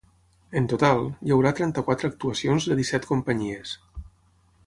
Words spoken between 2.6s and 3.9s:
de disset companyies.